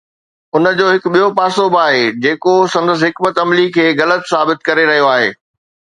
ان 0.55 0.63
جو 0.77 0.85
هڪ 0.93 1.11
ٻيو 1.15 1.27
پاسو 1.41 1.65
به 1.75 1.79
آهي 1.89 2.07
جيڪو 2.23 2.53
سندس 2.77 2.99
حڪمت 3.09 3.35
عملي 3.45 3.67
کي 3.77 3.85
غلط 4.03 4.29
ثابت 4.35 4.67
ڪري 4.71 4.91
رهيو 4.93 5.11
آهي. 5.15 5.29